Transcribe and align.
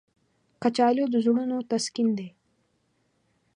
کچالو 0.61 1.03
د 1.09 1.15
زړونو 1.25 1.57
تسکین 1.69 2.07
دی 2.17 2.29